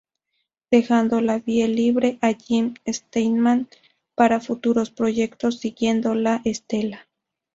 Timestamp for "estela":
6.43-7.07